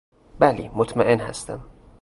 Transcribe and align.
بلی 0.39 0.69
مطمئن 0.69 1.19
هستم. 1.19 1.65